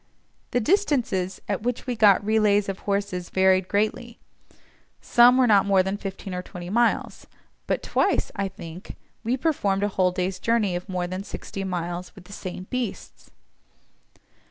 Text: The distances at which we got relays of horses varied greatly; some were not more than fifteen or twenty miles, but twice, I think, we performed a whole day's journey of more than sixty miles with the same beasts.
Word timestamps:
The 0.49 0.59
distances 0.59 1.39
at 1.47 1.61
which 1.61 1.85
we 1.85 1.95
got 1.95 2.25
relays 2.25 2.67
of 2.67 2.79
horses 2.89 3.29
varied 3.29 3.67
greatly; 3.67 4.17
some 4.99 5.37
were 5.37 5.45
not 5.45 5.67
more 5.67 5.83
than 5.83 5.95
fifteen 5.95 6.33
or 6.33 6.41
twenty 6.41 6.71
miles, 6.71 7.27
but 7.67 7.83
twice, 7.83 8.31
I 8.35 8.47
think, 8.47 8.95
we 9.23 9.37
performed 9.37 9.83
a 9.83 9.87
whole 9.89 10.09
day's 10.09 10.39
journey 10.39 10.75
of 10.75 10.89
more 10.89 11.05
than 11.05 11.23
sixty 11.23 11.63
miles 11.63 12.15
with 12.15 12.23
the 12.25 12.33
same 12.33 12.63
beasts. 12.71 13.29